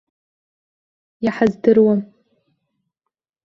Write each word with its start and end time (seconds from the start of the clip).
Иҳаздыруам. 1.25 2.01